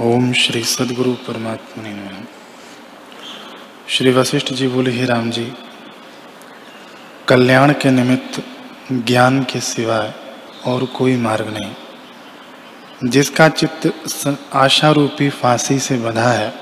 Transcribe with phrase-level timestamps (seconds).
[0.00, 2.26] ओम श्री सदगुरु परमात्मा
[3.88, 5.52] श्री वशिष्ठ जी बोले, ही राम जी,
[7.28, 8.42] कल्याण के निमित्त,
[8.92, 10.14] ज्ञान के सिवाय
[10.66, 11.74] और कोई मार्ग नहीं।
[13.10, 13.92] जिसका चित्त
[14.52, 16.54] आशा रूपी फांसी से बंधा है,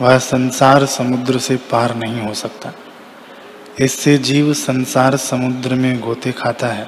[0.00, 2.72] वह संसार समुद्र से पार नहीं हो सकता।
[3.80, 6.86] इससे जीव संसार समुद्र में गोते खाता है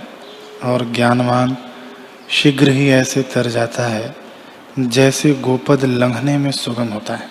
[0.65, 1.57] और ज्ञानवान
[2.31, 4.26] शीघ्र ही ऐसे तर जाता है
[4.79, 7.29] जैसे गोपद लंघने में सुगम होता है।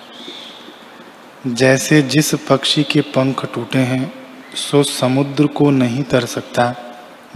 [1.47, 4.13] जैसे जिस पक्षी के पंख टूटे हैं,
[4.55, 6.75] सो समुद्र को नहीं तर सकता,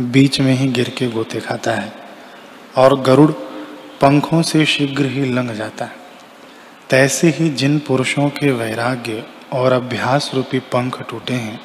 [0.01, 1.93] बीच में ही गिर के गोते खाता है।
[2.77, 3.31] और गरुड़
[4.01, 5.95] पंखों से शीघ्र ही लंघ जाता है।
[6.89, 9.23] तैसे ही जिन पुरुषों के वैराग्य
[9.53, 11.61] और अभ्यास रूपी पंख टूटे हैं,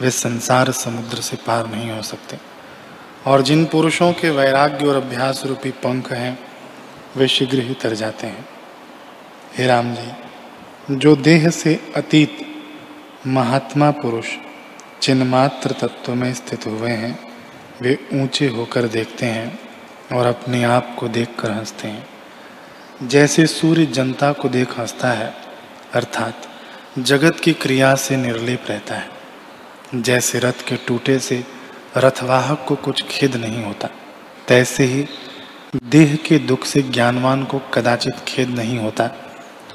[0.00, 2.36] वे संसार समुद्र से पार नहीं हो सकते।
[3.26, 6.53] और जिन पुरुषों के वैराग्य और अभ्यास रूपी पंख हैं
[7.16, 8.48] वे शीघ्र ही तर जाते हैं।
[9.58, 10.12] हे राम जी,
[10.90, 12.38] जो देह से अतीत
[13.26, 14.26] महात्मा पुरुष
[15.02, 17.18] चिन्मात्र तत्व में स्थित हुए हैं,
[17.82, 19.58] वे ऊँचे होकर देखते हैं
[20.12, 22.06] और अपने आप को देखकर हँसते हैं।
[23.02, 25.34] जैसे सूर्य जनता को देख हंसता है,
[25.94, 26.42] अर्थात
[26.98, 29.10] जगत की क्रिया से निर्लेप रहता है।
[29.94, 31.44] जैसे रथ के टूटे से
[31.96, 33.88] रथवाहक को कुछ खेद नहीं होता,
[34.48, 35.06] तैसे ही
[35.82, 39.10] देह के दुख से ज्ञानवान को कदाचित खेद नहीं होता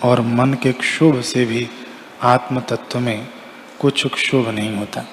[0.04, 1.68] और मन के क्षोभ से भी
[2.22, 3.28] आत्म तत्व में
[3.80, 5.06] कुछ क्षोभ नहीं होता।